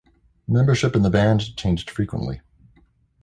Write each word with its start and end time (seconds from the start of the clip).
Membership 0.47 0.95
in 0.95 1.03
the 1.03 1.11
band 1.11 1.55
changed 1.55 1.91
frequently. 1.91 2.41